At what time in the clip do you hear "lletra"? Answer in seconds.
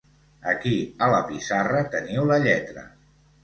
2.49-2.91